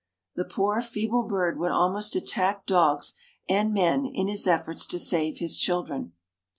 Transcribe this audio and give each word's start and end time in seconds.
The 0.35 0.45
poor, 0.45 0.81
feeble 0.81 1.25
bird 1.27 1.59
would 1.59 1.69
almost 1.69 2.15
attack 2.15 2.65
dogs 2.65 3.13
and 3.47 3.71
men 3.71 4.03
in 4.07 4.27
his 4.29 4.47
efforts 4.47 4.87
to 4.87 4.97
save 4.97 5.37
his 5.37 5.59
children. 5.59 6.13